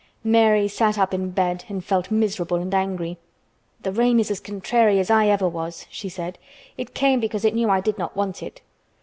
[0.23, 3.19] Mary sat up in bed and felt miserable and angry.
[3.83, 6.39] "The rain is as contrary as I ever was," she said.
[6.75, 8.61] "It came because it knew I did not want it."